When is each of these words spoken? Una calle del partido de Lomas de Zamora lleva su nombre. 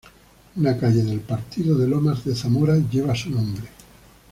Una 0.55 0.75
calle 0.79 1.03
del 1.03 1.19
partido 1.19 1.77
de 1.77 1.87
Lomas 1.87 2.25
de 2.25 2.33
Zamora 2.35 2.75
lleva 2.79 3.13
su 3.13 3.29
nombre. 3.29 3.69